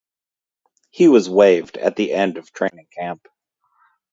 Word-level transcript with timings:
He 0.89 1.07
was 1.07 1.29
waived 1.29 1.77
at 1.77 1.95
the 1.95 2.11
end 2.11 2.37
of 2.37 2.51
training 2.51 2.87
camp. 2.91 3.27